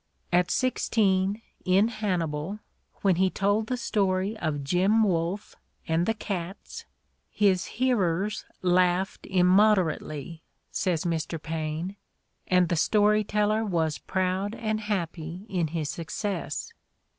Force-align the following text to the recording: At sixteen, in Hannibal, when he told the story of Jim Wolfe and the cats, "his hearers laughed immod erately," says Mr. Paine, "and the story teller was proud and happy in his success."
At 0.33 0.49
sixteen, 0.49 1.43
in 1.63 1.89
Hannibal, 1.89 2.57
when 3.03 3.17
he 3.17 3.29
told 3.29 3.67
the 3.67 3.77
story 3.77 4.35
of 4.37 4.63
Jim 4.63 5.03
Wolfe 5.03 5.55
and 5.87 6.07
the 6.07 6.15
cats, 6.15 6.85
"his 7.29 7.65
hearers 7.77 8.43
laughed 8.63 9.27
immod 9.29 9.77
erately," 9.77 10.41
says 10.71 11.03
Mr. 11.05 11.39
Paine, 11.39 11.97
"and 12.47 12.69
the 12.69 12.75
story 12.75 13.23
teller 13.23 13.63
was 13.63 13.99
proud 13.99 14.55
and 14.55 14.79
happy 14.81 15.45
in 15.49 15.67
his 15.67 15.91
success." 15.91 16.73